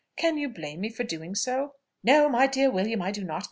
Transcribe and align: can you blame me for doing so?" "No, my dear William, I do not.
can 0.17 0.35
you 0.35 0.49
blame 0.49 0.81
me 0.81 0.89
for 0.89 1.03
doing 1.03 1.35
so?" 1.35 1.75
"No, 2.03 2.27
my 2.27 2.47
dear 2.47 2.71
William, 2.71 3.03
I 3.03 3.11
do 3.11 3.23
not. 3.23 3.39